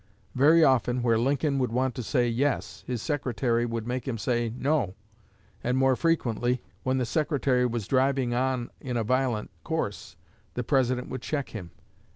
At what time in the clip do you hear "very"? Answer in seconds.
0.33-0.63